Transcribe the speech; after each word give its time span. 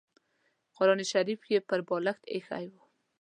قران 0.75 0.99
شریف 1.11 1.41
یې 1.51 1.59
پر 1.67 1.79
بالښت 1.87 2.23
اېښی 2.33 2.65
و. 2.71 2.73